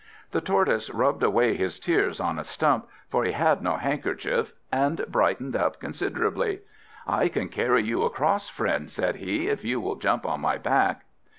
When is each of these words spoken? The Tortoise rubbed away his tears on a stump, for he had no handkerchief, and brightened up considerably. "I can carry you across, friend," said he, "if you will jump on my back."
The 0.31 0.41
Tortoise 0.41 0.89
rubbed 0.89 1.21
away 1.21 1.53
his 1.55 1.77
tears 1.79 2.19
on 2.19 2.39
a 2.39 2.43
stump, 2.43 2.87
for 3.07 3.23
he 3.23 3.33
had 3.33 3.61
no 3.61 3.75
handkerchief, 3.75 4.51
and 4.71 5.05
brightened 5.07 5.55
up 5.55 5.79
considerably. 5.79 6.61
"I 7.05 7.27
can 7.27 7.49
carry 7.49 7.83
you 7.83 8.01
across, 8.01 8.49
friend," 8.49 8.89
said 8.89 9.17
he, 9.17 9.47
"if 9.47 9.63
you 9.63 9.79
will 9.79 9.97
jump 9.97 10.25
on 10.25 10.41
my 10.41 10.57
back." 10.57 11.05